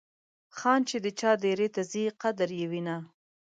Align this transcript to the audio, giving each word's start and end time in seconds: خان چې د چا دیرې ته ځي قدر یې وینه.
خان 0.57 0.81
چې 0.89 0.97
د 1.05 1.07
چا 1.19 1.31
دیرې 1.43 1.67
ته 1.75 1.81
ځي 1.91 2.05
قدر 2.21 2.49
یې 2.59 2.65
وینه. 2.71 2.97